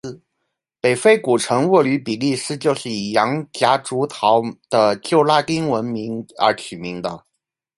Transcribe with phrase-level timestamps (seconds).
[0.79, 7.23] 北非古城沃吕比利斯就是以洋夹竹桃的旧拉丁文名而取名的。